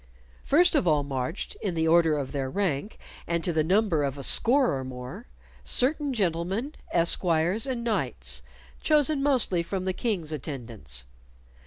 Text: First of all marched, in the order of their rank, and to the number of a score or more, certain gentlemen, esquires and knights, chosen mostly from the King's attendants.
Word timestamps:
First 0.43 0.73
of 0.73 0.87
all 0.87 1.03
marched, 1.03 1.53
in 1.61 1.75
the 1.75 1.87
order 1.87 2.17
of 2.17 2.31
their 2.31 2.49
rank, 2.49 2.97
and 3.27 3.43
to 3.43 3.53
the 3.53 3.63
number 3.63 4.03
of 4.03 4.17
a 4.17 4.23
score 4.23 4.75
or 4.75 4.83
more, 4.83 5.27
certain 5.63 6.11
gentlemen, 6.11 6.73
esquires 6.91 7.67
and 7.67 7.83
knights, 7.83 8.41
chosen 8.81 9.21
mostly 9.21 9.61
from 9.61 9.85
the 9.85 9.93
King's 9.93 10.31
attendants. 10.31 11.05